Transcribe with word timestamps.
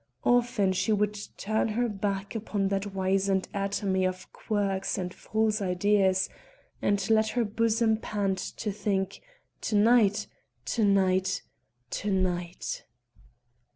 Often 0.25 0.73
she 0.73 0.91
would 0.91 1.15
turn 1.37 1.67
her 1.67 1.87
back 1.87 2.33
upon 2.33 2.69
that 2.69 2.95
wizened 2.95 3.47
atomy 3.53 4.03
of 4.03 4.33
quirks 4.33 4.97
and 4.97 5.13
false 5.13 5.61
ideals, 5.61 6.27
and 6.81 7.07
let 7.11 7.27
her 7.29 7.45
bosom 7.45 7.97
pant 7.97 8.39
to 8.57 8.71
think 8.71 9.21
to 9.61 9.75
night! 9.75 10.25
to 10.65 10.83
night! 10.83 11.43
to 11.91 12.09
night! 12.11 12.83